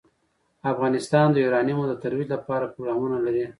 افغانستان 0.71 1.27
د 1.31 1.35
یورانیم 1.45 1.79
د 1.87 1.93
ترویج 2.03 2.27
لپاره 2.35 2.71
پروګرامونه 2.75 3.17
لري. 3.25 3.45